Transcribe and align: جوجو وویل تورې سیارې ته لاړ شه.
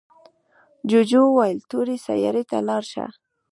جوجو 0.89 1.21
وویل 1.27 1.59
تورې 1.69 1.95
سیارې 2.05 2.43
ته 2.49 2.57
لاړ 2.67 2.83
شه. 2.91 3.05